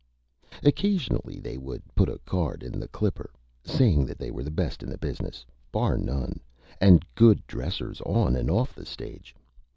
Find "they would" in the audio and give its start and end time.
1.39-1.83